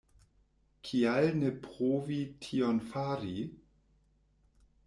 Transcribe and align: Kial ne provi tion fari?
Kial 0.87 1.29
ne 1.43 1.51
provi 1.67 2.17
tion 2.47 2.83
fari? 2.95 3.39